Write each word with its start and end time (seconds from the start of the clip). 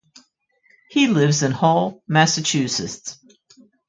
He 0.89 1.05
lives 1.05 1.43
in 1.43 1.51
Hull, 1.51 2.01
Massachusetts. 2.07 3.19